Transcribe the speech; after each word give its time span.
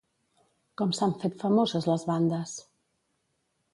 Com 0.81 0.95
s'han 0.99 1.13
fet 1.25 1.37
famoses 1.43 1.87
les 1.91 2.07
bandes? 2.13 2.57